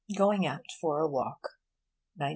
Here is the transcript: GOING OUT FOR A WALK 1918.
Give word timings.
GOING 0.17 0.47
OUT 0.47 0.63
FOR 0.79 0.97
A 0.99 1.07
WALK 1.07 1.49
1918. 2.15 2.29